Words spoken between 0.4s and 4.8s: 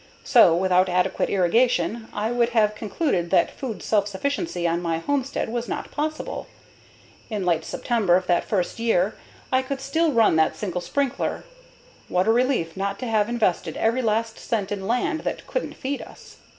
without adequate irrigation, I would have concluded that food self sufficiency